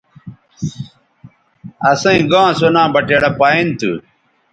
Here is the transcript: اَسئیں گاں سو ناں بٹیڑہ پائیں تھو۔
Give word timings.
اَسئیں 1.89 2.21
گاں 2.31 2.49
سو 2.59 2.67
ناں 2.75 2.89
بٹیڑہ 2.93 3.29
پائیں 3.39 3.67
تھو۔ 3.79 3.91